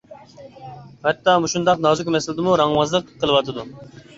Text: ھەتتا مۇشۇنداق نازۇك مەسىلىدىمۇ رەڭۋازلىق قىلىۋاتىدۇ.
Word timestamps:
ھەتتا 1.03 1.35
مۇشۇنداق 1.43 1.85
نازۇك 1.87 2.11
مەسىلىدىمۇ 2.17 2.59
رەڭۋازلىق 2.63 3.13
قىلىۋاتىدۇ. 3.21 3.71